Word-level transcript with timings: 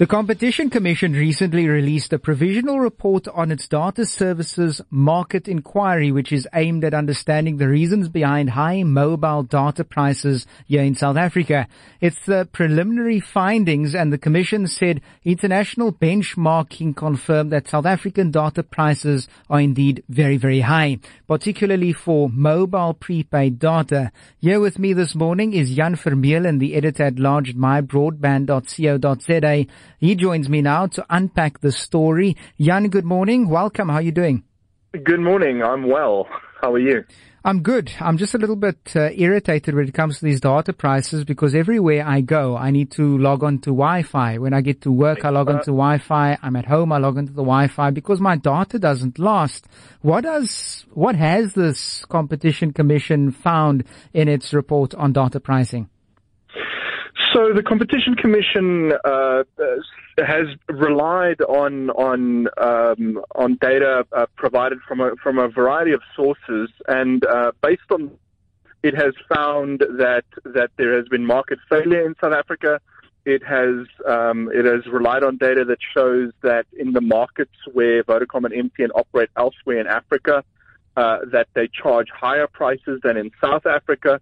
The 0.00 0.06
Competition 0.06 0.70
Commission 0.70 1.12
recently 1.12 1.68
released 1.68 2.14
a 2.14 2.18
provisional 2.18 2.80
report 2.80 3.28
on 3.28 3.52
its 3.52 3.68
data 3.68 4.06
services 4.06 4.80
market 4.88 5.46
inquiry, 5.46 6.10
which 6.10 6.32
is 6.32 6.48
aimed 6.54 6.84
at 6.84 6.94
understanding 6.94 7.58
the 7.58 7.68
reasons 7.68 8.08
behind 8.08 8.48
high 8.48 8.82
mobile 8.82 9.42
data 9.42 9.84
prices 9.84 10.46
here 10.64 10.80
in 10.80 10.94
South 10.94 11.18
Africa. 11.18 11.68
It's 12.00 12.24
the 12.24 12.48
preliminary 12.50 13.20
findings 13.20 13.94
and 13.94 14.10
the 14.10 14.16
Commission 14.16 14.66
said 14.68 15.02
international 15.22 15.92
benchmarking 15.92 16.96
confirmed 16.96 17.52
that 17.52 17.68
South 17.68 17.84
African 17.84 18.30
data 18.30 18.62
prices 18.62 19.28
are 19.50 19.60
indeed 19.60 20.02
very, 20.08 20.38
very 20.38 20.60
high, 20.60 20.98
particularly 21.28 21.92
for 21.92 22.30
mobile 22.30 22.94
prepaid 22.94 23.58
data. 23.58 24.12
Here 24.38 24.60
with 24.60 24.78
me 24.78 24.94
this 24.94 25.14
morning 25.14 25.52
is 25.52 25.74
Jan 25.74 25.94
Vermeulen, 25.94 26.58
the 26.58 26.74
editor 26.74 27.02
at 27.02 27.18
large 27.18 27.50
at 27.50 27.56
mybroadband.co.za. 27.56 29.66
He 29.98 30.14
joins 30.14 30.48
me 30.48 30.62
now 30.62 30.86
to 30.88 31.06
unpack 31.10 31.60
the 31.60 31.72
story. 31.72 32.36
Jan, 32.58 32.88
good 32.88 33.04
morning. 33.04 33.48
Welcome. 33.48 33.88
How 33.88 33.96
are 33.96 34.02
you 34.02 34.12
doing? 34.12 34.44
Good 34.92 35.20
morning. 35.20 35.62
I'm 35.62 35.88
well. 35.88 36.26
How 36.60 36.72
are 36.72 36.78
you? 36.78 37.04
I'm 37.42 37.62
good. 37.62 37.90
I'm 37.98 38.18
just 38.18 38.34
a 38.34 38.38
little 38.38 38.56
bit 38.56 38.92
uh, 38.94 39.08
irritated 39.14 39.74
when 39.74 39.88
it 39.88 39.94
comes 39.94 40.18
to 40.18 40.26
these 40.26 40.42
data 40.42 40.74
prices 40.74 41.24
because 41.24 41.54
everywhere 41.54 42.06
I 42.06 42.20
go, 42.20 42.54
I 42.54 42.70
need 42.70 42.90
to 42.92 43.16
log 43.16 43.42
on 43.42 43.60
to 43.60 43.70
Wi-Fi. 43.70 44.36
When 44.36 44.52
I 44.52 44.60
get 44.60 44.82
to 44.82 44.92
work, 44.92 45.24
I 45.24 45.30
log 45.30 45.48
on 45.48 45.60
to 45.60 45.70
Wi-Fi. 45.70 46.36
I'm 46.42 46.56
at 46.56 46.66
home, 46.66 46.92
I 46.92 46.98
log 46.98 47.16
into 47.16 47.32
the 47.32 47.42
Wi-Fi 47.42 47.92
because 47.92 48.20
my 48.20 48.36
data 48.36 48.78
doesn't 48.78 49.18
last. 49.18 49.66
What 50.02 50.24
does, 50.24 50.84
what 50.92 51.14
has 51.14 51.54
this 51.54 52.04
competition 52.10 52.74
commission 52.74 53.32
found 53.32 53.84
in 54.12 54.28
its 54.28 54.52
report 54.52 54.94
on 54.94 55.14
data 55.14 55.40
pricing? 55.40 55.88
So 57.32 57.52
the 57.54 57.62
Competition 57.62 58.16
Commission 58.16 58.92
uh, 59.04 59.44
has 60.18 60.46
relied 60.68 61.40
on 61.42 61.90
on 61.90 62.48
um, 62.58 63.22
on 63.34 63.56
data 63.60 64.04
uh, 64.12 64.26
provided 64.36 64.78
from 64.86 65.00
a 65.00 65.14
from 65.22 65.38
a 65.38 65.48
variety 65.48 65.92
of 65.92 66.00
sources, 66.16 66.70
and 66.88 67.24
uh, 67.24 67.52
based 67.62 67.82
on 67.92 68.10
it 68.82 68.94
has 68.96 69.14
found 69.32 69.80
that 69.80 70.24
that 70.44 70.70
there 70.76 70.96
has 70.96 71.06
been 71.08 71.24
market 71.24 71.58
failure 71.68 72.04
in 72.04 72.14
South 72.20 72.32
Africa. 72.32 72.80
It 73.24 73.42
has 73.44 73.86
um, 74.08 74.50
it 74.52 74.64
has 74.64 74.86
relied 74.90 75.22
on 75.22 75.36
data 75.36 75.64
that 75.66 75.78
shows 75.94 76.32
that 76.42 76.66
in 76.78 76.92
the 76.92 77.02
markets 77.02 77.54
where 77.72 78.02
Vodacom 78.02 78.44
and 78.44 78.72
MTN 78.72 78.88
operate 78.94 79.28
elsewhere 79.36 79.80
in 79.80 79.86
Africa, 79.86 80.42
uh, 80.96 81.18
that 81.30 81.48
they 81.54 81.68
charge 81.68 82.08
higher 82.12 82.46
prices 82.46 83.00
than 83.04 83.16
in 83.16 83.30
South 83.40 83.66
Africa. 83.66 84.20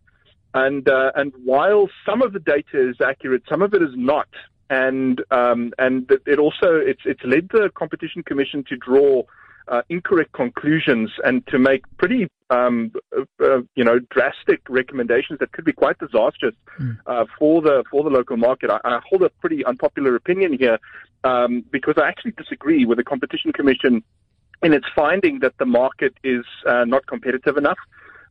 And 0.54 0.88
uh, 0.88 1.12
and 1.14 1.32
while 1.44 1.88
some 2.06 2.22
of 2.22 2.32
the 2.32 2.38
data 2.38 2.88
is 2.88 2.96
accurate, 3.00 3.42
some 3.48 3.62
of 3.62 3.74
it 3.74 3.82
is 3.82 3.94
not. 3.94 4.28
And 4.70 5.22
um, 5.30 5.72
and 5.78 6.10
it 6.26 6.38
also 6.38 6.74
it's 6.76 7.02
it's 7.04 7.22
led 7.24 7.48
the 7.50 7.70
competition 7.74 8.22
commission 8.22 8.64
to 8.68 8.76
draw 8.76 9.22
uh, 9.68 9.82
incorrect 9.88 10.32
conclusions 10.32 11.10
and 11.24 11.46
to 11.48 11.58
make 11.58 11.84
pretty 11.98 12.28
um, 12.50 12.92
uh, 13.16 13.60
you 13.74 13.84
know 13.84 13.98
drastic 14.10 14.60
recommendations 14.68 15.38
that 15.38 15.52
could 15.52 15.64
be 15.64 15.72
quite 15.72 15.98
disastrous 15.98 16.54
mm. 16.78 16.98
uh, 17.06 17.24
for 17.38 17.60
the 17.60 17.84
for 17.90 18.02
the 18.02 18.10
local 18.10 18.36
market. 18.36 18.70
I, 18.70 18.80
I 18.84 19.00
hold 19.08 19.22
a 19.22 19.30
pretty 19.40 19.64
unpopular 19.64 20.16
opinion 20.16 20.56
here 20.58 20.78
um, 21.24 21.64
because 21.70 21.94
I 21.98 22.08
actually 22.08 22.32
disagree 22.32 22.84
with 22.84 22.98
the 22.98 23.04
competition 23.04 23.52
commission 23.52 24.02
in 24.62 24.72
its 24.72 24.86
finding 24.94 25.40
that 25.40 25.56
the 25.58 25.66
market 25.66 26.14
is 26.24 26.44
uh, 26.66 26.84
not 26.84 27.06
competitive 27.06 27.56
enough 27.56 27.78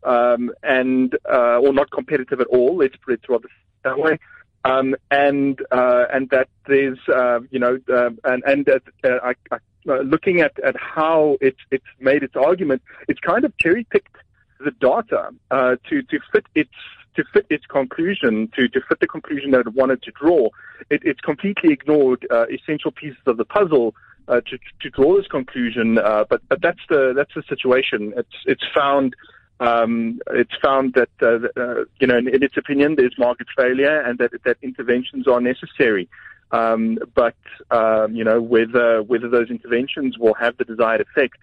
um, 0.07 0.51
and 0.63 1.15
uh, 1.31 1.59
or 1.59 1.73
not 1.73 1.91
competitive 1.91 2.39
at 2.39 2.47
all. 2.47 2.77
Let's 2.77 2.95
put 2.97 3.13
it 3.15 3.21
rather 3.29 3.49
that 3.83 3.97
way. 3.99 4.19
Um, 4.65 4.95
and 5.11 5.61
uh, 5.71 6.05
and 6.13 6.29
that 6.31 6.49
there's 6.67 6.99
uh, 7.07 7.39
you 7.51 7.59
know 7.59 7.79
uh, 7.89 8.09
and 8.23 8.43
and 8.45 8.69
uh, 8.69 8.79
I, 9.03 9.33
I, 9.51 9.57
uh, 9.89 10.01
looking 10.01 10.41
at, 10.41 10.53
at 10.59 10.75
how 10.75 11.37
it's 11.41 11.59
it's 11.71 11.85
made 11.99 12.23
its 12.23 12.35
argument, 12.35 12.81
it's 13.07 13.19
kind 13.19 13.45
of 13.45 13.57
cherry 13.57 13.85
picked 13.85 14.15
the 14.59 14.71
data 14.71 15.29
to 15.51 16.01
to 16.01 16.19
fit 16.31 16.45
its 16.55 16.73
to 17.17 17.23
fit 17.33 17.45
its 17.49 17.65
conclusion, 17.65 18.47
to, 18.55 18.69
to 18.69 18.79
fit 18.87 18.99
the 18.99 19.07
conclusion 19.07 19.51
that 19.51 19.61
it 19.61 19.73
wanted 19.73 20.01
to 20.03 20.11
draw, 20.11 20.47
it, 20.89 21.01
it's 21.03 21.19
completely 21.19 21.73
ignored 21.73 22.25
uh, 22.31 22.45
essential 22.47 22.91
pieces 22.91 23.17
of 23.25 23.37
the 23.37 23.45
puzzle 23.45 23.95
uh, 24.27 24.39
to, 24.41 24.57
to 24.79 24.89
draw 24.91 25.17
this 25.17 25.27
conclusion. 25.27 25.97
Uh, 25.97 26.23
but 26.29 26.41
but 26.47 26.61
that's 26.61 26.79
the 26.89 27.13
that's 27.15 27.33
the 27.35 27.43
situation. 27.49 28.13
It's 28.15 28.37
it's 28.45 28.63
found 28.75 29.15
um, 29.59 30.19
it's 30.31 30.55
found 30.61 30.93
that, 30.93 31.09
uh, 31.21 31.47
uh, 31.59 31.85
you 31.99 32.07
know, 32.07 32.17
in, 32.17 32.27
in, 32.27 32.43
its 32.43 32.57
opinion, 32.57 32.95
there's 32.95 33.17
market 33.17 33.47
failure 33.55 34.01
and 34.01 34.19
that, 34.19 34.31
that 34.45 34.57
interventions 34.61 35.27
are 35.27 35.41
necessary. 35.41 36.07
Um, 36.51 36.99
but, 37.15 37.35
um, 37.71 38.15
you 38.15 38.23
know, 38.23 38.41
whether, 38.41 39.01
whether 39.03 39.27
those 39.27 39.49
interventions 39.49 40.17
will 40.17 40.35
have 40.35 40.57
the 40.57 40.63
desired 40.63 41.01
effect, 41.01 41.37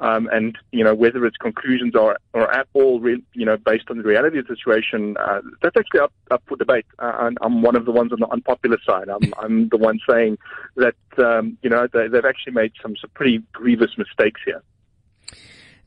um, 0.00 0.28
and, 0.32 0.56
you 0.72 0.82
know, 0.82 0.94
whether 0.94 1.26
its 1.26 1.36
conclusions 1.36 1.94
are, 1.94 2.16
are 2.32 2.50
at 2.50 2.66
all, 2.72 3.00
re- 3.00 3.22
you 3.34 3.44
know, 3.44 3.58
based 3.58 3.84
on 3.90 3.98
the 3.98 4.02
reality 4.02 4.38
of 4.38 4.46
the 4.46 4.56
situation, 4.56 5.16
uh, 5.18 5.42
that's 5.62 5.76
actually 5.76 6.00
up, 6.00 6.12
up 6.30 6.42
for 6.46 6.56
debate. 6.56 6.86
Uh, 6.98 7.30
I'm 7.42 7.60
one 7.60 7.76
of 7.76 7.84
the 7.84 7.92
ones 7.92 8.10
on 8.10 8.20
the 8.20 8.28
unpopular 8.28 8.78
side. 8.84 9.10
I'm, 9.10 9.34
I'm 9.38 9.68
the 9.68 9.76
one 9.76 10.00
saying 10.08 10.38
that, 10.76 10.94
um, 11.18 11.58
you 11.62 11.68
know, 11.68 11.86
they, 11.92 12.08
they've 12.08 12.24
actually 12.24 12.54
made 12.54 12.72
some, 12.80 12.96
some 12.96 13.10
pretty 13.12 13.42
grievous 13.52 13.90
mistakes 13.98 14.40
here. 14.44 14.62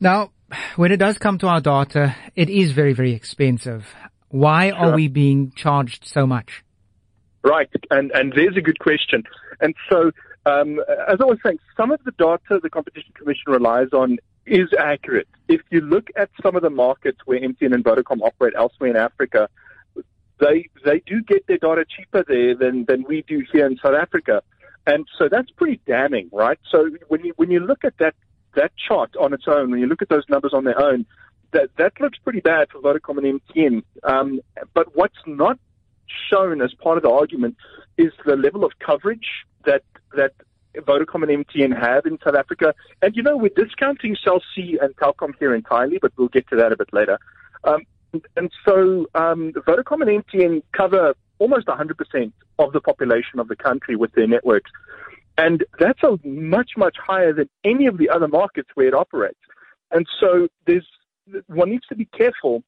Now, 0.04 0.32
when 0.76 0.92
it 0.92 0.98
does 0.98 1.16
come 1.16 1.38
to 1.38 1.46
our 1.48 1.62
data, 1.62 2.14
it 2.36 2.50
is 2.50 2.72
very, 2.72 2.92
very 2.92 3.14
expensive. 3.14 3.86
Why 4.28 4.68
sure. 4.68 4.78
are 4.78 4.94
we 4.94 5.08
being 5.08 5.50
charged 5.52 6.06
so 6.06 6.26
much? 6.26 6.62
Right, 7.42 7.70
and 7.90 8.10
and 8.12 8.30
there's 8.36 8.56
a 8.56 8.60
good 8.60 8.78
question. 8.78 9.24
And 9.60 9.74
so, 9.90 10.10
um, 10.44 10.78
as 11.08 11.16
I 11.20 11.24
was 11.24 11.38
saying, 11.42 11.58
some 11.74 11.90
of 11.90 12.04
the 12.04 12.10
data 12.12 12.60
the 12.62 12.68
Competition 12.68 13.12
Commission 13.14 13.44
relies 13.46 13.88
on 13.94 14.18
is 14.44 14.68
accurate. 14.78 15.28
If 15.48 15.62
you 15.70 15.80
look 15.80 16.08
at 16.16 16.28
some 16.42 16.54
of 16.54 16.60
the 16.60 16.70
markets 16.70 17.20
where 17.24 17.40
MTN 17.40 17.72
and 17.74 17.82
Vodacom 17.82 18.20
operate 18.20 18.52
elsewhere 18.58 18.90
in 18.90 18.96
Africa, 18.96 19.48
they 20.38 20.68
they 20.84 21.00
do 21.06 21.22
get 21.22 21.46
their 21.46 21.56
data 21.56 21.86
cheaper 21.88 22.24
there 22.28 22.54
than 22.54 22.84
than 22.84 23.04
we 23.08 23.24
do 23.26 23.42
here 23.50 23.64
in 23.66 23.78
South 23.78 23.94
Africa. 23.94 24.42
And 24.86 25.06
so 25.18 25.30
that's 25.30 25.50
pretty 25.52 25.80
damning, 25.86 26.28
right? 26.30 26.58
So 26.70 26.90
when 27.08 27.24
you 27.24 27.32
when 27.36 27.50
you 27.50 27.60
look 27.60 27.84
at 27.84 27.96
that 28.00 28.14
that 28.56 28.72
chart 28.76 29.14
on 29.16 29.32
its 29.32 29.44
own, 29.46 29.70
when 29.70 29.80
you 29.80 29.86
look 29.86 30.02
at 30.02 30.08
those 30.08 30.24
numbers 30.28 30.52
on 30.52 30.64
their 30.64 30.80
own, 30.80 31.06
that 31.52 31.70
that 31.78 31.92
looks 32.00 32.18
pretty 32.18 32.40
bad 32.40 32.68
for 32.70 32.80
Vodacom 32.80 33.18
and 33.18 33.40
MTN. 33.40 33.82
Um, 34.02 34.40
but 34.74 34.96
what's 34.96 35.18
not 35.26 35.58
shown 36.30 36.60
as 36.60 36.72
part 36.74 36.96
of 36.96 37.02
the 37.02 37.10
argument 37.10 37.56
is 37.96 38.12
the 38.24 38.36
level 38.36 38.64
of 38.64 38.72
coverage 38.78 39.44
that 39.64 39.82
that 40.16 40.32
Vodacom 40.76 41.28
and 41.28 41.46
MTN 41.46 41.78
have 41.78 42.06
in 42.06 42.18
South 42.24 42.34
Africa. 42.34 42.74
And 43.02 43.14
you 43.16 43.22
know, 43.22 43.36
we're 43.36 43.50
discounting 43.54 44.16
Cell 44.22 44.42
C 44.54 44.78
and 44.80 44.94
Telkom 44.96 45.32
here 45.38 45.54
entirely, 45.54 45.98
but 45.98 46.12
we'll 46.16 46.28
get 46.28 46.48
to 46.48 46.56
that 46.56 46.72
a 46.72 46.76
bit 46.76 46.92
later. 46.92 47.18
Um, 47.62 47.82
and 48.36 48.50
so 48.64 49.06
um, 49.14 49.52
Vodacom 49.52 50.06
and 50.06 50.24
MTN 50.24 50.62
cover 50.72 51.14
almost 51.38 51.66
100% 51.66 52.32
of 52.58 52.72
the 52.72 52.80
population 52.80 53.38
of 53.38 53.48
the 53.48 53.56
country 53.56 53.96
with 53.96 54.12
their 54.12 54.26
networks. 54.26 54.70
And 55.36 55.64
that's 55.78 56.02
a 56.02 56.18
much, 56.26 56.72
much 56.76 56.96
higher 57.04 57.32
than 57.32 57.48
any 57.64 57.86
of 57.86 57.98
the 57.98 58.08
other 58.08 58.28
markets 58.28 58.68
where 58.74 58.86
it 58.86 58.94
operates. 58.94 59.38
And 59.90 60.06
so 60.20 60.48
there's, 60.66 60.86
one 61.46 61.70
needs 61.70 61.86
to 61.88 61.96
be 61.96 62.04
careful 62.06 62.62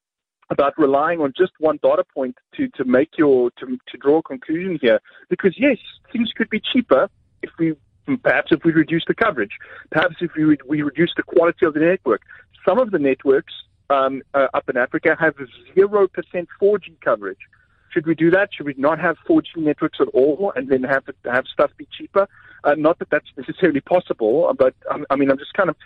about 0.51 0.75
relying 0.79 1.21
on 1.21 1.33
just 1.37 1.53
one 1.59 1.79
data 1.83 2.05
point 2.15 2.37
to, 2.57 2.69
to 2.69 2.85
make 2.85 3.11
your, 3.19 3.51
to, 3.59 3.79
to 3.89 3.99
draw 3.99 4.19
a 4.19 4.23
conclusion 4.23 4.79
here. 4.81 5.01
Because 5.29 5.55
yes, 5.59 5.79
things 6.13 6.31
could 6.37 6.49
be 6.51 6.61
cheaper 6.61 7.09
if 7.43 7.51
we, 7.59 7.75
perhaps 8.23 8.53
if 8.53 8.65
we 8.65 8.73
reduce 8.73 9.05
the 9.07 9.15
coverage, 9.15 9.53
perhaps 9.91 10.17
if 10.21 10.33
we, 10.37 10.57
we 10.69 10.83
reduce 10.83 11.13
the 11.17 11.23
quality 11.23 11.67
of 11.67 11.75
the 11.75 11.81
network. 11.81 12.23
Some 12.65 12.79
of 12.79 12.91
the 12.91 12.99
networks 12.99 13.53
um, 13.91 14.23
uh, 14.35 14.49
up 14.55 14.69
in 14.69 14.77
Africa 14.77 15.17
have 15.19 15.35
0% 15.77 16.09
4G 16.61 17.01
coverage. 17.01 17.39
Should 17.97 18.07
we 18.07 18.15
do 18.15 18.31
that? 18.33 18.51
Should 18.53 18.67
we 18.67 18.75
not 18.77 18.99
have 19.01 19.17
4G 19.27 19.57
networks 19.57 20.01
at 20.03 20.09
all 20.09 20.53
and 20.55 20.69
then 20.69 20.83
have 20.83 21.05
have 21.25 21.47
stuff 21.51 21.71
be 21.79 21.89
cheaper? 21.97 22.29
Uh, 22.63 22.75
not 22.77 22.99
that 22.99 23.09
that's 23.09 23.31
necessarily 23.39 23.81
possible, 23.81 24.53
but 24.59 24.75
um, 24.91 25.07
I 25.09 25.17
mean, 25.17 25.31
I'm 25.31 25.39
just 25.39 25.55
kind 25.55 25.71
of 25.71 25.77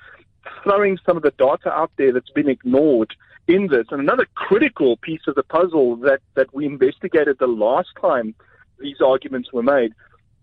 throwing 0.64 0.98
some 1.06 1.16
of 1.16 1.22
the 1.22 1.30
data 1.30 1.70
out 1.70 1.92
there 1.98 2.12
that's 2.12 2.30
been 2.30 2.48
ignored 2.48 3.14
in 3.46 3.68
this. 3.68 3.86
And 3.92 4.00
another 4.00 4.26
critical 4.34 4.96
piece 4.96 5.20
of 5.28 5.36
the 5.36 5.44
puzzle 5.44 5.94
that, 5.98 6.18
that 6.34 6.52
we 6.52 6.66
investigated 6.66 7.38
the 7.38 7.46
last 7.46 7.90
time 8.00 8.34
these 8.80 9.00
arguments 9.00 9.52
were 9.52 9.62
made 9.62 9.92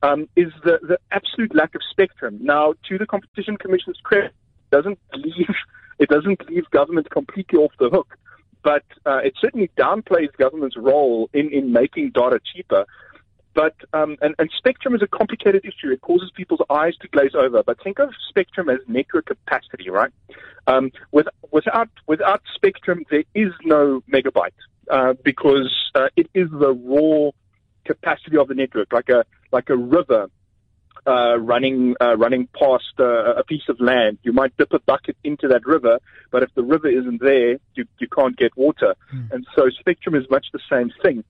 um, 0.04 0.30
is 0.38 0.54
the, 0.64 0.80
the 0.84 0.98
absolute 1.12 1.54
lack 1.54 1.76
of 1.76 1.82
spectrum. 1.92 2.38
Now, 2.40 2.76
to 2.88 2.98
the 2.98 3.06
Competition 3.06 3.58
Commission's 3.58 4.00
credit, 4.04 4.32
it 4.72 4.76
doesn't 4.76 5.00
leave 5.16 5.56
it 6.00 6.08
doesn't 6.08 6.48
leave 6.50 6.70
government 6.70 7.10
completely 7.10 7.60
off 7.60 7.74
the 7.78 7.90
hook, 7.90 8.18
but 8.64 8.84
uh, 9.06 9.18
it 9.18 9.34
certainly 9.40 9.70
downplays 9.78 10.36
government's 10.38 10.78
role 10.78 11.30
in, 11.34 11.52
in 11.52 11.72
making 11.72 12.12
data 12.12 12.40
cheaper. 12.54 12.86
But 13.54 13.76
um, 13.92 14.18
and, 14.22 14.36
and 14.38 14.52
spectrum 14.56 14.94
is 14.94 15.02
a 15.02 15.08
complicated 15.08 15.66
issue. 15.66 15.92
It 15.92 16.02
causes 16.02 16.30
people's 16.36 16.62
eyes 16.70 16.96
to 16.98 17.08
glaze 17.08 17.34
over. 17.34 17.64
But 17.64 17.82
think 17.84 17.98
of 17.98 18.10
spectrum 18.30 18.70
as 18.70 18.78
network 18.88 19.26
capacity, 19.26 19.90
right? 19.90 20.12
Um, 20.68 20.92
with, 21.12 21.28
without 21.52 21.90
without 22.06 22.42
spectrum, 22.54 23.04
there 23.10 23.24
is 23.34 23.52
no 23.64 24.04
megabyte 24.14 24.52
uh, 24.92 25.14
because 25.24 25.74
uh, 25.96 26.10
it 26.16 26.30
is 26.36 26.50
the 26.52 26.72
raw 26.74 27.32
capacity 27.86 28.38
of 28.38 28.48
the 28.48 28.54
network, 28.54 28.94
like 28.94 29.10
a 29.10 29.26
like 29.52 29.70
a 29.70 29.76
river 29.76 30.30
uh, 31.08 31.38
running 31.40 31.96
uh, 32.02 32.18
running 32.18 32.48
past 32.48 32.94
uh, 33.00 33.36
a 33.36 33.44
piece 33.44 33.70
of 33.70 33.80
land. 33.80 34.18
You 34.24 34.34
might 34.34 34.56
dip 34.58 34.74
a 34.74 34.80
bucket 34.80 35.16
into 35.24 35.48
that 35.48 35.66
river, 35.66 36.00
but 36.32 36.44
if 36.44 36.54
the 36.56 36.64
river 36.64 36.90
isn't 36.90 37.22
there, 37.22 37.58
you 37.76 37.86
you 38.00 38.08
can't 38.08 38.36
get 38.36 38.56
water. 38.58 38.96
Mm. 39.14 39.32
And 39.32 39.48
so 39.56 39.70
spectrum 39.80 40.16
is 40.16 40.30
much 40.30 40.48
the 40.52 40.60
same 40.70 40.92
thing. 41.02 41.24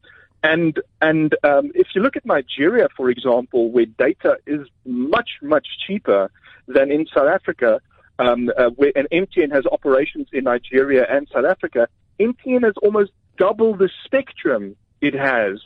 And 0.44 0.80
and 1.02 1.36
um, 1.44 1.72
if 1.76 1.88
you 1.96 2.02
look 2.02 2.16
at 2.16 2.26
Nigeria, 2.26 2.88
for 2.96 3.10
example, 3.10 3.72
where 3.72 3.86
data 3.86 4.38
is 4.46 4.68
much 4.86 5.30
much 5.42 5.68
cheaper 5.86 6.32
than 6.68 6.92
in 6.92 7.06
South 7.08 7.28
Africa, 7.28 7.80
um, 8.20 8.50
uh, 8.58 8.70
where 8.76 8.92
and 8.96 9.08
MTN 9.12 9.52
has 9.52 9.66
operations 9.72 10.28
in 10.34 10.44
Nigeria 10.46 11.06
and 11.10 11.28
South 11.34 11.46
Africa, 11.46 11.88
MTN 12.20 12.64
has 12.64 12.74
almost 12.82 13.12
double 13.38 13.76
the 13.76 13.90
spectrum 14.06 14.76
it 15.02 15.14
has 15.14 15.60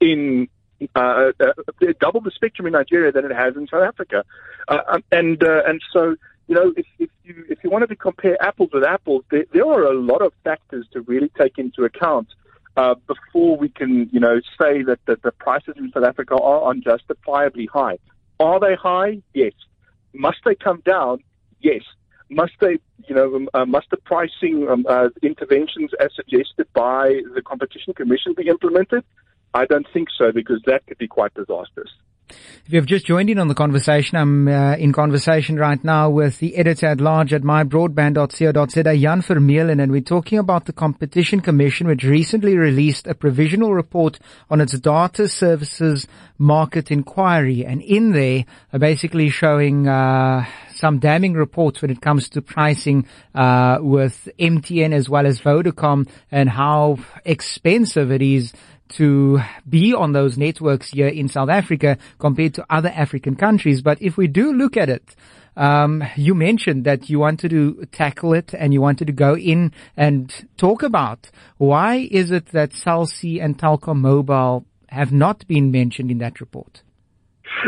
in 0.00 0.48
uh, 0.94 1.32
uh, 1.40 1.52
double 2.00 2.20
the 2.20 2.30
spectrum 2.30 2.66
in 2.66 2.72
Nigeria 2.72 3.12
than 3.12 3.24
it 3.24 3.34
has 3.34 3.56
in 3.56 3.66
South 3.68 3.82
Africa, 3.82 4.24
uh, 4.68 4.78
um, 4.88 5.04
and 5.12 5.42
uh, 5.42 5.62
and 5.66 5.80
so 5.92 6.16
you 6.48 6.54
know 6.54 6.72
if, 6.76 6.86
if 6.98 7.10
you 7.24 7.44
if 7.48 7.58
you 7.64 7.70
wanted 7.70 7.88
to 7.88 7.96
compare 7.96 8.40
apples 8.42 8.70
with 8.72 8.84
apples, 8.84 9.24
there, 9.30 9.44
there 9.52 9.66
are 9.66 9.84
a 9.84 9.98
lot 9.98 10.22
of 10.22 10.32
factors 10.44 10.86
to 10.92 11.00
really 11.02 11.30
take 11.38 11.58
into 11.58 11.84
account 11.84 12.28
uh, 12.76 12.94
before 13.06 13.56
we 13.56 13.68
can 13.68 14.08
you 14.12 14.20
know 14.20 14.40
say 14.60 14.82
that, 14.82 14.98
that 15.06 15.22
the 15.22 15.32
prices 15.32 15.74
in 15.76 15.90
South 15.92 16.04
Africa 16.04 16.34
are 16.34 16.70
unjustifiably 16.70 17.66
high. 17.66 17.98
Are 18.38 18.60
they 18.60 18.74
high? 18.74 19.22
Yes. 19.32 19.52
Must 20.12 20.38
they 20.44 20.54
come 20.54 20.82
down? 20.84 21.22
Yes. 21.60 21.82
Must 22.28 22.52
they, 22.60 22.78
you 23.06 23.14
know, 23.14 23.36
um, 23.36 23.48
uh, 23.54 23.64
must 23.64 23.90
the 23.90 23.96
pricing 23.98 24.68
um, 24.68 24.84
uh, 24.88 25.08
interventions 25.22 25.92
as 26.00 26.10
suggested 26.14 26.66
by 26.74 27.20
the 27.34 27.42
Competition 27.42 27.94
Commission 27.94 28.34
be 28.34 28.48
implemented? 28.48 29.04
I 29.56 29.64
don't 29.64 29.86
think 29.90 30.08
so 30.18 30.32
because 30.32 30.60
that 30.66 30.86
could 30.86 30.98
be 30.98 31.08
quite 31.08 31.32
disastrous. 31.32 31.88
If 32.28 32.72
you've 32.72 32.86
just 32.86 33.06
joined 33.06 33.30
in 33.30 33.38
on 33.38 33.48
the 33.48 33.54
conversation, 33.54 34.18
I'm 34.18 34.48
uh, 34.48 34.74
in 34.74 34.92
conversation 34.92 35.56
right 35.56 35.82
now 35.82 36.10
with 36.10 36.40
the 36.40 36.56
editor 36.56 36.86
at 36.86 37.00
large 37.00 37.32
at 37.32 37.42
mybroadband.co.za, 37.42 38.96
Jan 38.96 39.22
Vermeulen, 39.22 39.80
and 39.80 39.92
we're 39.92 40.00
talking 40.00 40.38
about 40.38 40.66
the 40.66 40.72
Competition 40.72 41.40
Commission, 41.40 41.86
which 41.86 42.02
recently 42.02 42.56
released 42.56 43.06
a 43.06 43.14
provisional 43.14 43.72
report 43.72 44.18
on 44.50 44.60
its 44.60 44.78
data 44.78 45.28
services 45.28 46.06
market 46.36 46.90
inquiry. 46.90 47.64
And 47.64 47.80
in 47.80 48.12
there, 48.12 48.44
are 48.72 48.78
basically 48.80 49.30
showing, 49.30 49.88
uh, 49.88 50.44
some 50.74 50.98
damning 50.98 51.32
reports 51.32 51.80
when 51.80 51.90
it 51.90 52.02
comes 52.02 52.28
to 52.30 52.42
pricing, 52.42 53.06
uh, 53.34 53.78
with 53.80 54.28
MTN 54.38 54.92
as 54.92 55.08
well 55.08 55.26
as 55.26 55.40
Vodacom 55.40 56.08
and 56.30 56.50
how 56.50 56.98
expensive 57.24 58.10
it 58.12 58.20
is 58.20 58.52
to 58.90 59.40
be 59.68 59.94
on 59.94 60.12
those 60.12 60.38
networks 60.38 60.90
here 60.90 61.08
in 61.08 61.28
South 61.28 61.48
Africa 61.48 61.98
compared 62.18 62.54
to 62.54 62.66
other 62.70 62.88
African 62.88 63.36
countries. 63.36 63.82
But 63.82 64.00
if 64.00 64.16
we 64.16 64.26
do 64.26 64.52
look 64.52 64.76
at 64.76 64.88
it, 64.88 65.14
um, 65.56 66.04
you 66.16 66.34
mentioned 66.34 66.84
that 66.84 67.08
you 67.08 67.18
wanted 67.18 67.50
to 67.50 67.86
tackle 67.92 68.34
it 68.34 68.54
and 68.54 68.72
you 68.72 68.80
wanted 68.80 69.06
to 69.06 69.12
go 69.12 69.36
in 69.36 69.72
and 69.96 70.32
talk 70.56 70.82
about 70.82 71.30
why 71.56 72.08
is 72.10 72.30
it 72.30 72.46
that 72.46 72.72
C 72.74 73.40
and 73.40 73.58
Telkom 73.58 74.00
Mobile 74.00 74.66
have 74.88 75.12
not 75.12 75.46
been 75.46 75.70
mentioned 75.70 76.10
in 76.10 76.18
that 76.18 76.40
report? 76.40 76.82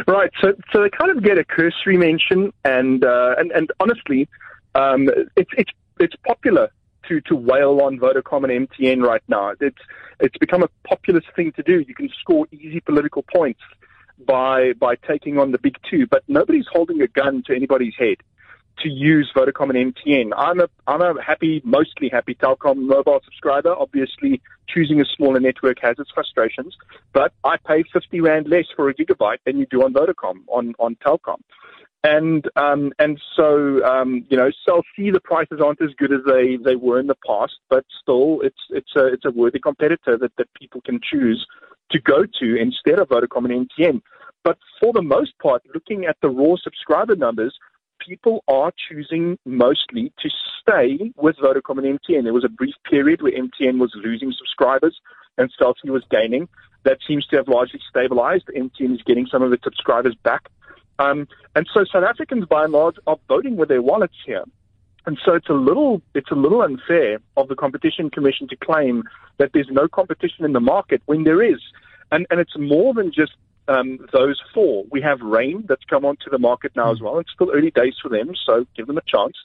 Right. 0.06 0.30
So, 0.40 0.52
so 0.72 0.82
they 0.82 0.90
kind 0.90 1.16
of 1.16 1.24
get 1.24 1.38
a 1.38 1.44
cursory 1.44 1.96
mention, 1.96 2.52
and 2.64 3.04
uh, 3.04 3.34
and 3.38 3.50
and 3.52 3.70
honestly, 3.80 4.28
um, 4.74 5.08
it's 5.36 5.50
it's 5.56 5.70
it's 5.98 6.14
popular 6.26 6.68
to, 7.08 7.20
to 7.22 7.34
wail 7.34 7.80
on 7.82 7.98
Vodacom 7.98 8.44
and 8.44 8.68
MTN 8.68 9.02
right 9.02 9.22
now. 9.28 9.52
It's, 9.60 9.78
it's 10.20 10.36
become 10.38 10.62
a 10.62 10.68
populist 10.86 11.28
thing 11.34 11.52
to 11.52 11.62
do. 11.62 11.80
You 11.80 11.94
can 11.94 12.08
score 12.20 12.46
easy 12.52 12.80
political 12.80 13.22
points 13.22 13.60
by, 14.24 14.72
by 14.74 14.96
taking 14.96 15.38
on 15.38 15.52
the 15.52 15.58
big 15.58 15.76
two, 15.88 16.06
but 16.06 16.22
nobody's 16.28 16.66
holding 16.70 17.00
a 17.02 17.08
gun 17.08 17.42
to 17.46 17.54
anybody's 17.54 17.94
head 17.98 18.18
to 18.82 18.88
use 18.88 19.30
Vodacom 19.34 19.74
and 19.74 19.94
MTN. 19.94 20.30
I'm 20.36 20.60
a, 20.60 20.68
I'm 20.86 21.02
a 21.02 21.20
happy, 21.22 21.60
mostly 21.64 22.08
happy 22.08 22.34
Telkom 22.34 22.76
mobile 22.76 23.20
subscriber. 23.24 23.74
Obviously, 23.74 24.40
choosing 24.68 25.00
a 25.00 25.04
smaller 25.04 25.40
network 25.40 25.78
has 25.80 25.98
its 25.98 26.10
frustrations, 26.12 26.76
but 27.12 27.32
I 27.44 27.56
pay 27.56 27.84
50 27.92 28.20
Rand 28.20 28.48
less 28.48 28.66
for 28.76 28.88
a 28.88 28.94
gigabyte 28.94 29.38
than 29.44 29.58
you 29.58 29.66
do 29.66 29.82
on 29.82 29.94
Vodacom, 29.94 30.42
on, 30.48 30.74
on 30.78 30.96
Telkom. 30.96 31.40
And 32.04 32.48
um, 32.54 32.92
and 32.98 33.20
so 33.34 33.84
um, 33.84 34.24
you 34.30 34.36
know, 34.36 34.50
Cell 34.64 34.82
C 34.94 35.10
the 35.10 35.20
prices 35.20 35.60
aren't 35.64 35.82
as 35.82 35.90
good 35.98 36.12
as 36.12 36.20
they, 36.26 36.56
they 36.56 36.76
were 36.76 37.00
in 37.00 37.08
the 37.08 37.16
past, 37.26 37.54
but 37.68 37.84
still 38.00 38.40
it's 38.42 38.60
it's 38.70 38.94
a 38.96 39.06
it's 39.06 39.24
a 39.24 39.32
worthy 39.32 39.58
competitor 39.58 40.16
that, 40.16 40.32
that 40.38 40.52
people 40.54 40.80
can 40.80 41.00
choose 41.02 41.44
to 41.90 42.00
go 42.00 42.24
to 42.38 42.56
instead 42.56 43.00
of 43.00 43.08
Vodacom 43.08 43.50
and 43.50 43.68
MTN. 43.68 44.00
But 44.44 44.58
for 44.80 44.92
the 44.92 45.02
most 45.02 45.36
part, 45.42 45.62
looking 45.74 46.04
at 46.04 46.16
the 46.22 46.28
raw 46.28 46.54
subscriber 46.62 47.16
numbers, 47.16 47.58
people 47.98 48.44
are 48.46 48.72
choosing 48.88 49.38
mostly 49.44 50.12
to 50.20 50.30
stay 50.60 51.12
with 51.16 51.36
Vodacom 51.36 51.78
and 51.78 51.98
MTN. 51.98 52.24
There 52.24 52.32
was 52.32 52.44
a 52.44 52.48
brief 52.48 52.74
period 52.88 53.22
where 53.22 53.32
MTN 53.32 53.78
was 53.78 53.92
losing 53.96 54.32
subscribers 54.32 54.98
and 55.36 55.50
Cell 55.58 55.74
C 55.82 55.90
was 55.90 56.04
gaining. 56.10 56.48
That 56.84 56.98
seems 57.06 57.26
to 57.26 57.36
have 57.36 57.48
largely 57.48 57.80
stabilized. 57.88 58.46
MTN 58.56 58.94
is 58.94 59.02
getting 59.02 59.26
some 59.26 59.42
of 59.42 59.52
its 59.52 59.64
subscribers 59.64 60.14
back. 60.22 60.48
Um, 60.98 61.28
and 61.54 61.68
so 61.72 61.84
South 61.84 62.04
Africans, 62.04 62.46
by 62.46 62.64
and 62.64 62.72
large, 62.72 62.96
are 63.06 63.18
voting 63.28 63.56
with 63.56 63.68
their 63.68 63.82
wallets 63.82 64.16
here. 64.26 64.44
And 65.06 65.18
so 65.24 65.34
it's 65.34 65.48
a 65.48 65.54
little 65.54 66.02
it's 66.14 66.30
a 66.30 66.34
little 66.34 66.60
unfair 66.60 67.18
of 67.36 67.48
the 67.48 67.54
competition 67.54 68.10
commission 68.10 68.46
to 68.48 68.56
claim 68.56 69.04
that 69.38 69.52
there's 69.54 69.70
no 69.70 69.88
competition 69.88 70.44
in 70.44 70.52
the 70.52 70.60
market 70.60 71.00
when 71.06 71.24
there 71.24 71.42
is, 71.42 71.60
and 72.12 72.26
and 72.30 72.40
it's 72.40 72.58
more 72.58 72.92
than 72.92 73.10
just 73.10 73.32
um, 73.68 73.98
those 74.12 74.40
four. 74.52 74.84
We 74.90 75.00
have 75.02 75.20
Rain 75.20 75.64
that's 75.68 75.84
come 75.84 76.04
onto 76.04 76.30
the 76.30 76.38
market 76.38 76.72
now 76.74 76.90
as 76.90 77.00
well. 77.00 77.18
It's 77.18 77.30
still 77.32 77.50
early 77.52 77.70
days 77.70 77.94
for 78.02 78.08
them, 78.08 78.32
so 78.46 78.66
give 78.76 78.86
them 78.86 78.98
a 78.98 79.02
chance. 79.06 79.36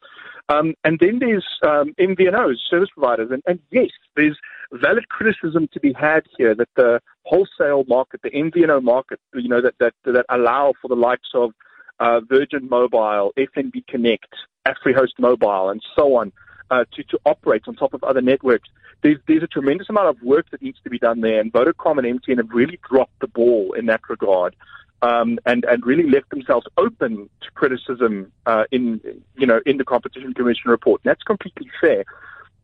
Um, 0.49 0.73
and 0.83 0.99
then 0.99 1.19
there's 1.19 1.45
um, 1.63 1.93
MVNOs, 1.99 2.57
service 2.69 2.89
providers, 2.93 3.29
and, 3.31 3.41
and 3.47 3.59
yes, 3.71 3.89
there's 4.15 4.37
valid 4.73 5.07
criticism 5.09 5.69
to 5.73 5.79
be 5.79 5.93
had 5.93 6.23
here 6.37 6.53
that 6.55 6.69
the 6.75 6.99
wholesale 7.23 7.85
market, 7.87 8.21
the 8.23 8.31
MVNO 8.31 8.83
market, 8.83 9.19
you 9.33 9.47
know, 9.47 9.61
that, 9.61 9.75
that, 9.79 9.93
that 10.03 10.25
allow 10.29 10.73
for 10.81 10.87
the 10.87 10.95
likes 10.95 11.29
of 11.33 11.51
uh, 11.99 12.19
Virgin 12.21 12.67
Mobile, 12.67 13.31
FNB 13.37 13.87
Connect, 13.87 14.27
Afrihost 14.67 15.19
Mobile, 15.19 15.69
and 15.69 15.81
so 15.95 16.15
on, 16.15 16.33
uh, 16.71 16.83
to, 16.93 17.03
to 17.03 17.19
operate 17.25 17.63
on 17.67 17.75
top 17.75 17.93
of 17.93 18.03
other 18.03 18.21
networks. 18.21 18.69
There's, 19.03 19.17
there's 19.27 19.43
a 19.43 19.47
tremendous 19.47 19.89
amount 19.89 20.07
of 20.07 20.21
work 20.23 20.49
that 20.51 20.61
needs 20.61 20.79
to 20.83 20.89
be 20.89 20.97
done 20.97 21.21
there, 21.21 21.39
and 21.39 21.51
Vodacom 21.51 21.97
and 21.97 22.19
MTN 22.19 22.37
have 22.37 22.49
really 22.51 22.79
dropped 22.89 23.19
the 23.19 23.27
ball 23.27 23.73
in 23.73 23.85
that 23.87 24.01
regard. 24.09 24.55
Um, 25.01 25.37
and 25.45 25.65
and 25.65 25.85
really 25.85 26.09
left 26.09 26.29
themselves 26.29 26.65
open 26.77 27.29
to 27.41 27.51
criticism 27.55 28.31
uh, 28.45 28.63
in 28.71 29.01
you 29.35 29.45
know 29.45 29.59
in 29.65 29.75
the 29.75 29.83
competition 29.83 30.33
commission 30.33 30.71
report. 30.71 31.01
And 31.03 31.09
that's 31.09 31.23
completely 31.23 31.69
fair. 31.81 32.05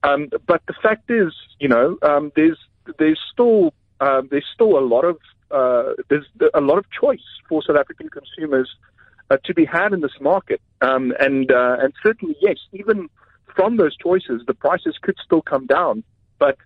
Um, 0.03 0.29
but 0.47 0.61
the 0.65 0.73
fact 0.81 1.11
is, 1.11 1.33
you 1.59 1.67
know, 1.67 1.97
um, 2.01 2.31
there's 2.37 2.57
there's 2.97 3.19
still 3.33 3.73
uh, 3.99 4.21
there's 4.29 4.45
still 4.53 4.77
a 4.77 4.85
lot 4.85 5.03
of 5.03 5.17
uh, 5.51 5.93
there's 6.07 6.25
a 6.53 6.61
lot 6.61 6.77
of 6.77 6.85
choice 6.91 7.25
for 7.47 7.61
South 7.61 7.75
African 7.75 8.09
consumers 8.09 8.69
uh, 9.29 9.37
to 9.43 9.53
be 9.53 9.65
had 9.65 9.93
in 9.93 10.01
this 10.01 10.19
market, 10.21 10.61
um, 10.81 11.13
and 11.19 11.51
uh, 11.51 11.77
and 11.81 11.93
certainly 12.01 12.35
yes, 12.41 12.57
even 12.71 13.09
from 13.55 13.77
those 13.77 13.95
choices, 13.97 14.43
the 14.47 14.53
prices 14.53 14.97
could 15.01 15.17
still 15.23 15.41
come 15.41 15.65
down. 15.65 16.03
But 16.39 16.57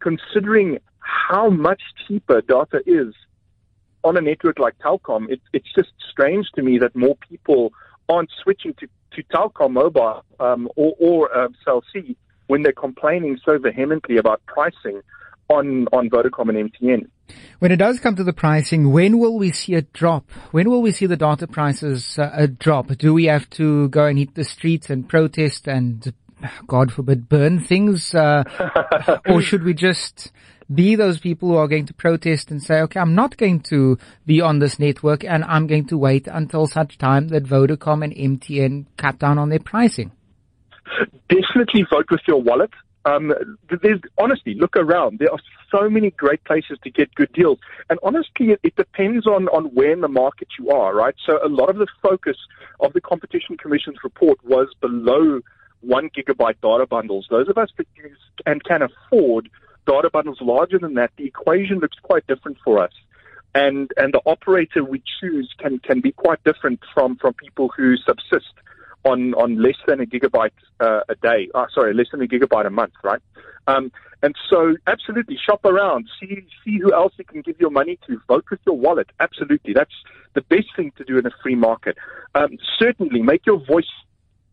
considering 0.00 0.78
how 0.98 1.50
much 1.50 1.82
cheaper 2.06 2.40
data 2.42 2.80
is 2.86 3.14
on 4.04 4.16
a 4.16 4.20
network 4.20 4.58
like 4.58 4.78
Telkom, 4.78 5.30
it, 5.30 5.40
it's 5.52 5.72
just 5.74 5.92
strange 6.10 6.46
to 6.54 6.62
me 6.62 6.78
that 6.78 6.94
more 6.94 7.16
people 7.28 7.72
aren't 8.08 8.30
switching 8.42 8.74
to, 8.74 8.86
to 9.12 9.22
Telkom 9.24 9.72
Mobile 9.72 10.24
um, 10.40 10.68
or, 10.76 10.94
or 11.00 11.36
uh, 11.36 11.48
Cell 11.64 11.82
C 11.92 12.16
when 12.46 12.62
they're 12.62 12.72
complaining 12.72 13.38
so 13.44 13.58
vehemently 13.58 14.18
about 14.18 14.42
pricing 14.46 15.00
on, 15.48 15.86
on 15.92 16.10
Vodacom 16.10 16.48
and 16.48 16.70
MTN. 16.70 17.08
When 17.60 17.72
it 17.72 17.76
does 17.76 18.00
come 18.00 18.16
to 18.16 18.24
the 18.24 18.32
pricing, 18.32 18.92
when 18.92 19.18
will 19.18 19.38
we 19.38 19.52
see 19.52 19.74
a 19.74 19.82
drop? 19.82 20.30
When 20.50 20.68
will 20.68 20.82
we 20.82 20.92
see 20.92 21.06
the 21.06 21.16
data 21.16 21.46
prices 21.46 22.18
uh, 22.18 22.46
drop? 22.58 22.88
Do 22.98 23.14
we 23.14 23.26
have 23.26 23.48
to 23.50 23.88
go 23.88 24.04
and 24.06 24.18
hit 24.18 24.34
the 24.34 24.44
streets 24.44 24.90
and 24.90 25.08
protest 25.08 25.68
and, 25.68 26.12
God 26.66 26.92
forbid, 26.92 27.28
burn 27.28 27.60
things? 27.60 28.14
Uh, 28.14 28.44
or 29.28 29.42
should 29.42 29.62
we 29.62 29.74
just 29.74 30.32
be 30.72 30.96
those 30.96 31.18
people 31.18 31.48
who 31.48 31.56
are 31.56 31.68
going 31.68 31.86
to 31.86 31.94
protest 31.94 32.50
and 32.50 32.62
say, 32.62 32.80
okay, 32.80 33.00
I'm 33.00 33.14
not 33.14 33.36
going 33.36 33.60
to 33.60 33.98
be 34.26 34.40
on 34.40 34.58
this 34.58 34.78
network 34.78 35.24
and 35.24 35.44
I'm 35.44 35.66
going 35.66 35.86
to 35.88 35.98
wait 35.98 36.26
until 36.26 36.66
such 36.66 36.98
time 36.98 37.28
that 37.28 37.44
Vodacom 37.44 38.04
and 38.04 38.40
MTN 38.40 38.86
cut 38.96 39.18
down 39.18 39.38
on 39.38 39.50
their 39.50 39.58
pricing? 39.58 40.12
Definitely 41.28 41.84
vote 41.90 42.10
with 42.10 42.20
your 42.26 42.40
wallet. 42.40 42.70
Um, 43.04 43.32
there's 43.82 44.00
honestly, 44.18 44.54
look 44.54 44.76
around. 44.76 45.18
There 45.18 45.32
are 45.32 45.40
so 45.70 45.90
many 45.90 46.10
great 46.10 46.44
places 46.44 46.78
to 46.84 46.90
get 46.90 47.12
good 47.16 47.32
deals, 47.32 47.58
and 47.90 47.98
honestly, 48.02 48.50
it, 48.50 48.60
it 48.62 48.76
depends 48.76 49.26
on 49.26 49.48
on 49.48 49.66
where 49.74 49.92
in 49.92 50.02
the 50.02 50.08
market 50.08 50.48
you 50.56 50.70
are. 50.70 50.94
Right. 50.94 51.14
So 51.26 51.40
a 51.44 51.48
lot 51.48 51.68
of 51.68 51.78
the 51.78 51.88
focus 52.00 52.36
of 52.78 52.92
the 52.92 53.00
Competition 53.00 53.56
Commission's 53.56 53.96
report 54.04 54.38
was 54.44 54.68
below 54.80 55.40
one 55.82 56.08
gigabyte 56.10 56.60
data 56.62 56.86
bundles. 56.86 57.26
Those 57.30 57.48
of 57.48 57.58
us 57.58 57.70
that 57.76 57.86
use 57.94 58.18
and 58.46 58.62
can 58.64 58.82
afford 58.82 59.50
data 59.86 60.10
bundles 60.10 60.40
larger 60.40 60.78
than 60.78 60.94
that, 60.94 61.10
the 61.16 61.26
equation 61.26 61.78
looks 61.78 61.98
quite 62.02 62.26
different 62.26 62.58
for 62.64 62.78
us. 62.78 62.92
and 63.54 63.90
and 63.96 64.14
the 64.14 64.20
operator 64.26 64.84
we 64.84 65.02
choose 65.20 65.52
can 65.58 65.78
can 65.78 66.00
be 66.00 66.12
quite 66.12 66.42
different 66.44 66.80
from 66.94 67.16
from 67.16 67.34
people 67.34 67.68
who 67.76 67.96
subsist 67.96 68.54
on 69.04 69.34
on 69.34 69.60
less 69.60 69.76
than 69.86 70.00
a 70.00 70.06
gigabyte 70.06 70.50
uh, 70.80 71.00
a 71.08 71.14
day. 71.16 71.48
Oh, 71.54 71.66
sorry, 71.74 71.92
less 71.94 72.06
than 72.12 72.22
a 72.22 72.26
gigabyte 72.26 72.66
a 72.66 72.70
month, 72.70 72.94
right? 73.02 73.20
Um, 73.66 73.92
and 74.22 74.34
so, 74.48 74.76
absolutely, 74.86 75.36
shop 75.36 75.64
around, 75.64 76.08
see 76.20 76.46
see 76.64 76.78
who 76.78 76.94
else 76.94 77.12
you 77.18 77.24
can 77.24 77.42
give 77.42 77.60
your 77.60 77.70
money 77.70 77.98
to. 78.06 78.20
Vote 78.28 78.44
with 78.50 78.60
your 78.66 78.78
wallet. 78.78 79.10
Absolutely, 79.20 79.72
that's 79.74 79.94
the 80.34 80.42
best 80.42 80.68
thing 80.76 80.92
to 80.96 81.04
do 81.04 81.18
in 81.18 81.26
a 81.26 81.30
free 81.42 81.56
market. 81.56 81.98
Um, 82.34 82.56
certainly, 82.78 83.20
make 83.22 83.44
your 83.46 83.58
voice. 83.58 83.90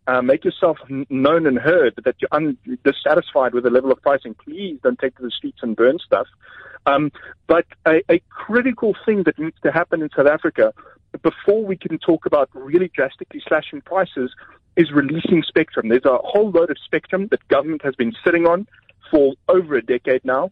Uh, 0.10 0.22
make 0.24 0.44
yourself 0.44 0.78
known 1.10 1.44
and 1.50 1.58
heard 1.60 1.94
that 2.06 2.16
you're 2.20 2.36
un- 2.40 2.58
dissatisfied 2.84 3.52
with 3.54 3.64
the 3.64 3.74
level 3.78 3.92
of 3.92 4.02
pricing. 4.02 4.34
Please 4.46 4.76
don't 4.84 5.00
take 5.04 5.16
to 5.18 5.24
the 5.28 5.34
streets 5.40 5.60
and 5.62 5.76
burn 5.76 5.98
stuff. 6.10 6.28
Um, 6.92 7.04
but 7.54 7.66
a, 7.86 7.96
a 8.16 8.18
critical 8.46 8.92
thing 9.06 9.20
that 9.28 9.38
needs 9.38 9.60
to 9.66 9.72
happen 9.80 10.02
in 10.02 10.10
South 10.18 10.26
Africa 10.38 10.74
before 11.22 11.64
we 11.64 11.78
can 11.86 12.00
talk 12.00 12.26
about 12.26 12.50
really 12.54 12.90
drastically 12.98 13.42
slashing 13.48 13.82
prices 13.82 14.30
is 14.76 14.88
releasing 14.92 15.44
spectrum. 15.44 15.90
There's 15.90 16.06
a 16.06 16.18
whole 16.32 16.50
load 16.50 16.72
of 16.72 16.78
spectrum 16.84 17.28
that 17.32 17.48
government 17.48 17.84
has 17.84 17.96
been 17.96 18.14
sitting 18.26 18.48
on 18.48 18.68
for 19.12 19.34
over 19.48 19.76
a 19.76 19.84
decade 19.96 20.24
now 20.26 20.46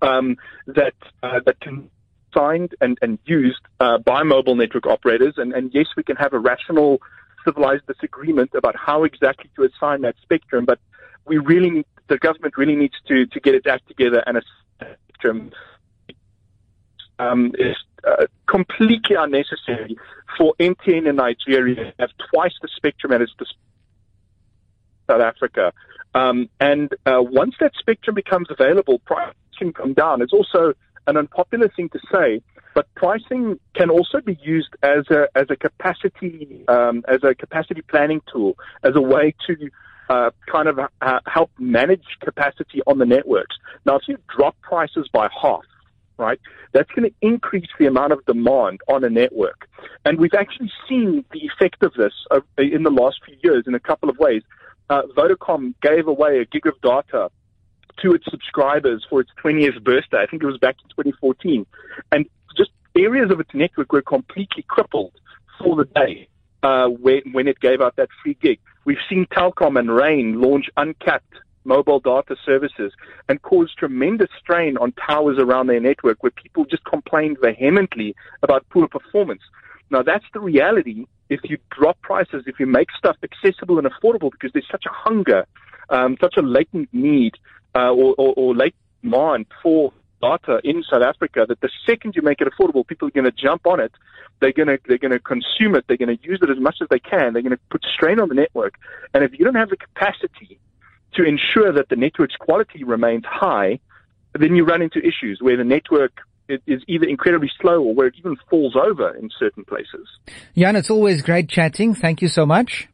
um, 0.00 0.26
that 0.66 0.98
uh, 1.22 1.38
that 1.46 1.60
can 1.60 1.82
be 1.82 1.90
signed 2.34 2.74
and, 2.80 2.98
and 3.02 3.18
used 3.26 3.60
uh, 3.78 3.98
by 3.98 4.22
mobile 4.22 4.56
network 4.56 4.86
operators. 4.86 5.34
And, 5.36 5.52
and 5.52 5.70
yes, 5.72 5.86
we 5.96 6.02
can 6.02 6.16
have 6.16 6.32
a 6.32 6.38
rational, 6.38 7.00
civilized 7.44 7.86
disagreement 7.86 8.50
about 8.54 8.76
how 8.76 9.04
exactly 9.04 9.50
to 9.56 9.64
assign 9.64 10.02
that 10.02 10.16
spectrum, 10.22 10.64
but 10.64 10.78
we 11.26 11.38
really 11.38 11.70
need, 11.70 11.86
the 12.08 12.18
government 12.18 12.56
really 12.56 12.76
needs 12.76 12.94
to, 13.08 13.26
to 13.26 13.40
get 13.40 13.54
its 13.54 13.66
act 13.66 13.88
together 13.88 14.22
and 14.26 14.38
a 14.38 14.42
spectrum 14.80 15.52
um, 17.18 17.52
is 17.58 17.76
uh, 18.06 18.26
completely 18.46 19.16
unnecessary 19.16 19.96
for 20.36 20.54
MTN 20.58 21.08
in 21.08 21.16
Nigeria 21.16 21.74
to 21.74 21.94
have 21.98 22.10
twice 22.32 22.54
the 22.60 22.68
spectrum 22.74 23.12
as 23.12 23.28
its 23.38 23.52
South 25.08 25.20
Africa. 25.20 25.72
Um, 26.14 26.48
and 26.60 26.92
uh, 27.06 27.22
once 27.22 27.54
that 27.60 27.72
spectrum 27.78 28.14
becomes 28.14 28.48
available, 28.50 28.98
price 29.00 29.34
can 29.58 29.72
come 29.72 29.92
down. 29.92 30.22
It's 30.22 30.32
also 30.32 30.74
an 31.06 31.16
unpopular 31.16 31.68
thing 31.68 31.88
to 31.90 31.98
say, 32.12 32.42
but 32.74 32.86
pricing 32.94 33.58
can 33.74 33.90
also 33.90 34.20
be 34.20 34.38
used 34.42 34.70
as 34.82 35.04
a 35.10 35.28
as 35.34 35.46
a 35.50 35.56
capacity 35.56 36.64
um, 36.68 37.04
as 37.08 37.22
a 37.22 37.34
capacity 37.34 37.82
planning 37.82 38.20
tool, 38.32 38.56
as 38.82 38.92
a 38.96 39.00
way 39.00 39.34
to 39.46 39.70
uh, 40.08 40.30
kind 40.50 40.68
of 40.68 40.78
uh, 40.78 41.20
help 41.26 41.50
manage 41.58 42.04
capacity 42.20 42.80
on 42.86 42.98
the 42.98 43.06
networks. 43.06 43.56
Now, 43.84 43.96
if 43.96 44.02
you 44.08 44.18
drop 44.34 44.60
prices 44.60 45.08
by 45.12 45.28
half, 45.40 45.64
right, 46.16 46.40
that's 46.72 46.90
going 46.92 47.10
to 47.10 47.14
increase 47.20 47.68
the 47.78 47.86
amount 47.86 48.12
of 48.12 48.24
demand 48.26 48.80
on 48.88 49.04
a 49.04 49.10
network, 49.10 49.68
and 50.04 50.18
we've 50.18 50.34
actually 50.34 50.72
seen 50.88 51.24
the 51.32 51.40
effect 51.40 51.82
of 51.82 51.92
this 51.94 52.12
in 52.58 52.82
the 52.82 52.90
last 52.90 53.20
few 53.24 53.36
years 53.42 53.64
in 53.66 53.74
a 53.74 53.80
couple 53.80 54.08
of 54.08 54.18
ways. 54.18 54.42
Uh, 54.90 55.02
Vodacom 55.16 55.74
gave 55.80 56.06
away 56.06 56.40
a 56.40 56.44
gig 56.44 56.66
of 56.66 56.78
data 56.82 57.30
to 58.00 58.14
its 58.14 58.24
subscribers 58.30 59.04
for 59.08 59.20
its 59.20 59.30
20th 59.42 59.82
birthday. 59.82 60.18
I 60.18 60.26
think 60.26 60.42
it 60.42 60.46
was 60.46 60.58
back 60.58 60.76
in 60.82 60.88
2014. 60.90 61.66
And 62.10 62.26
just 62.56 62.70
areas 62.96 63.30
of 63.30 63.40
its 63.40 63.50
network 63.54 63.92
were 63.92 64.02
completely 64.02 64.64
crippled 64.68 65.12
for 65.58 65.76
the 65.76 65.84
day 65.84 66.28
uh, 66.62 66.88
when, 66.88 67.22
when 67.32 67.48
it 67.48 67.60
gave 67.60 67.80
out 67.80 67.96
that 67.96 68.08
free 68.22 68.36
gig. 68.40 68.58
We've 68.84 68.98
seen 69.08 69.26
Telkom 69.26 69.78
and 69.78 69.94
Rain 69.94 70.40
launch 70.40 70.66
uncapped 70.76 71.34
mobile 71.64 72.00
data 72.00 72.36
services 72.44 72.92
and 73.28 73.40
cause 73.42 73.72
tremendous 73.78 74.28
strain 74.40 74.76
on 74.78 74.92
towers 74.92 75.38
around 75.38 75.68
their 75.68 75.80
network 75.80 76.22
where 76.22 76.32
people 76.32 76.64
just 76.64 76.84
complained 76.84 77.38
vehemently 77.40 78.16
about 78.42 78.68
poor 78.70 78.88
performance. 78.88 79.42
Now 79.90 80.02
that's 80.02 80.24
the 80.32 80.40
reality 80.40 81.06
if 81.28 81.40
you 81.44 81.58
drop 81.70 82.00
prices, 82.02 82.44
if 82.46 82.58
you 82.58 82.66
make 82.66 82.88
stuff 82.96 83.16
accessible 83.22 83.78
and 83.78 83.86
affordable 83.86 84.30
because 84.30 84.52
there's 84.52 84.68
such 84.70 84.84
a 84.86 84.92
hunger, 84.92 85.46
um, 85.88 86.16
such 86.20 86.36
a 86.36 86.42
latent 86.42 86.88
need 86.92 87.34
uh, 87.74 87.90
or, 87.90 88.14
or, 88.18 88.34
or 88.36 88.54
late 88.54 88.74
demand 89.02 89.46
for 89.62 89.92
data 90.20 90.60
in 90.64 90.82
South 90.88 91.02
Africa 91.02 91.44
that 91.48 91.60
the 91.60 91.70
second 91.86 92.14
you 92.14 92.22
make 92.22 92.40
it 92.40 92.48
affordable, 92.48 92.86
people 92.86 93.08
are 93.08 93.10
going 93.10 93.24
to 93.24 93.32
jump 93.32 93.66
on 93.66 93.80
it. 93.80 93.92
They're 94.40 94.52
going 94.52 94.68
to 94.68 94.78
they're 94.86 94.98
going 94.98 95.12
to 95.12 95.20
consume 95.20 95.74
it. 95.74 95.84
They're 95.86 95.96
going 95.96 96.16
to 96.16 96.24
use 96.24 96.40
it 96.42 96.50
as 96.50 96.58
much 96.58 96.76
as 96.80 96.88
they 96.88 96.98
can. 96.98 97.32
They're 97.32 97.42
going 97.42 97.56
to 97.56 97.60
put 97.70 97.84
strain 97.84 98.18
on 98.20 98.28
the 98.28 98.34
network. 98.34 98.74
And 99.14 99.22
if 99.22 99.38
you 99.38 99.44
don't 99.44 99.54
have 99.54 99.70
the 99.70 99.76
capacity 99.76 100.58
to 101.14 101.24
ensure 101.24 101.72
that 101.72 101.88
the 101.88 101.96
network's 101.96 102.36
quality 102.36 102.84
remains 102.84 103.24
high, 103.24 103.78
then 104.32 104.56
you 104.56 104.64
run 104.64 104.82
into 104.82 104.98
issues 104.98 105.38
where 105.40 105.56
the 105.56 105.64
network 105.64 106.20
is 106.48 106.82
either 106.88 107.06
incredibly 107.06 107.50
slow 107.60 107.82
or 107.82 107.94
where 107.94 108.08
it 108.08 108.14
even 108.18 108.36
falls 108.50 108.74
over 108.76 109.14
in 109.14 109.30
certain 109.38 109.64
places. 109.64 110.08
Jan, 110.56 110.76
it's 110.76 110.90
always 110.90 111.22
great 111.22 111.48
chatting. 111.48 111.94
Thank 111.94 112.20
you 112.20 112.28
so 112.28 112.44
much. 112.44 112.88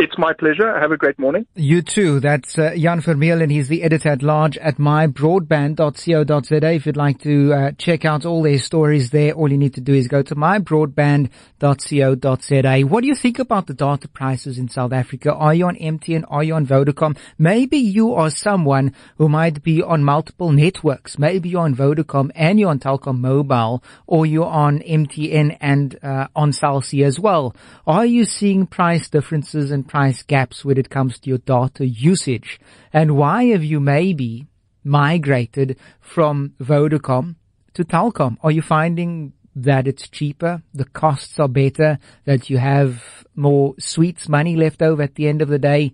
It's 0.00 0.16
my 0.16 0.32
pleasure. 0.32 0.80
Have 0.80 0.92
a 0.92 0.96
great 0.96 1.18
morning. 1.18 1.44
You 1.54 1.82
too. 1.82 2.20
That's 2.20 2.58
uh, 2.58 2.74
Jan 2.74 3.02
and 3.06 3.52
He's 3.52 3.68
the 3.68 3.82
editor 3.82 4.08
at 4.08 4.22
large 4.22 4.56
at 4.56 4.78
mybroadband.co.za. 4.78 6.72
If 6.72 6.86
you'd 6.86 6.96
like 6.96 7.20
to 7.20 7.52
uh, 7.52 7.72
check 7.72 8.06
out 8.06 8.24
all 8.24 8.42
their 8.42 8.60
stories 8.60 9.10
there, 9.10 9.34
all 9.34 9.52
you 9.52 9.58
need 9.58 9.74
to 9.74 9.82
do 9.82 9.92
is 9.92 10.08
go 10.08 10.22
to 10.22 10.34
mybroadband.co.za. 10.34 12.86
What 12.86 13.02
do 13.02 13.08
you 13.08 13.14
think 13.14 13.38
about 13.38 13.66
the 13.66 13.74
data 13.74 14.08
prices 14.08 14.56
in 14.56 14.70
South 14.70 14.94
Africa? 14.94 15.34
Are 15.34 15.52
you 15.52 15.66
on 15.66 15.76
MTN? 15.76 16.24
Are 16.28 16.44
you 16.44 16.54
on 16.54 16.66
Vodacom? 16.66 17.18
Maybe 17.36 17.76
you 17.76 18.14
are 18.14 18.30
someone 18.30 18.94
who 19.18 19.28
might 19.28 19.62
be 19.62 19.82
on 19.82 20.02
multiple 20.02 20.50
networks. 20.50 21.18
Maybe 21.18 21.50
you're 21.50 21.60
on 21.60 21.74
Vodacom 21.74 22.30
and 22.34 22.58
you're 22.58 22.70
on 22.70 22.78
Telkom 22.78 23.18
Mobile 23.18 23.84
or 24.06 24.24
you're 24.24 24.46
on 24.46 24.78
MTN 24.78 25.58
and 25.60 25.98
uh, 26.02 26.28
on 26.34 26.54
C 26.54 27.04
as 27.04 27.20
well. 27.20 27.54
Are 27.86 28.06
you 28.06 28.24
seeing 28.24 28.66
price 28.66 29.10
differences 29.10 29.70
and 29.70 29.89
price 29.90 30.22
gaps 30.22 30.64
when 30.64 30.78
it 30.78 30.88
comes 30.88 31.18
to 31.18 31.28
your 31.28 31.38
data 31.38 31.84
usage? 31.84 32.60
And 32.92 33.16
why 33.16 33.46
have 33.46 33.64
you 33.64 33.80
maybe 33.80 34.46
migrated 34.84 35.76
from 36.00 36.54
Vodacom 36.60 37.34
to 37.74 37.84
Telkom? 37.84 38.36
Are 38.44 38.52
you 38.52 38.62
finding 38.62 39.32
that 39.56 39.88
it's 39.88 40.08
cheaper, 40.08 40.62
the 40.72 40.84
costs 40.84 41.40
are 41.40 41.48
better, 41.48 41.98
that 42.24 42.48
you 42.48 42.58
have 42.58 43.02
more 43.34 43.74
sweets 43.80 44.28
money 44.28 44.54
left 44.54 44.80
over 44.80 45.02
at 45.02 45.16
the 45.16 45.26
end 45.26 45.42
of 45.42 45.48
the 45.48 45.58
day? 45.58 45.92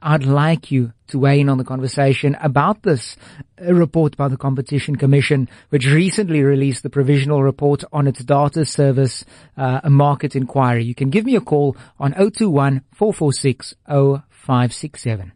I'd 0.00 0.24
like 0.24 0.70
you 0.70 0.92
to 1.08 1.18
weigh 1.18 1.40
in 1.40 1.48
on 1.48 1.58
the 1.58 1.64
conversation 1.64 2.36
about 2.40 2.82
this 2.82 3.16
report 3.60 4.16
by 4.16 4.28
the 4.28 4.36
Competition 4.36 4.96
Commission, 4.96 5.48
which 5.70 5.86
recently 5.86 6.42
released 6.42 6.82
the 6.82 6.90
provisional 6.90 7.42
report 7.42 7.82
on 7.92 8.06
its 8.06 8.22
data 8.24 8.64
service, 8.64 9.24
uh, 9.56 9.80
a 9.82 9.90
market 9.90 10.36
inquiry. 10.36 10.84
You 10.84 10.94
can 10.94 11.10
give 11.10 11.24
me 11.24 11.34
a 11.34 11.40
call 11.40 11.76
on 11.98 12.12
021 12.12 12.82
446 12.92 13.74
0567. 13.86 15.32